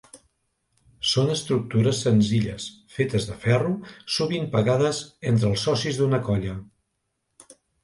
Són 1.09 1.27
estructures 1.33 1.99
senzilles 2.05 2.65
fetes 2.95 3.29
de 3.29 3.37
ferro, 3.45 3.75
sovint 4.17 4.49
pagades 4.57 5.05
entre 5.35 5.53
els 5.55 5.69
socis 5.69 6.03
d'una 6.03 6.23
colla. 6.33 6.59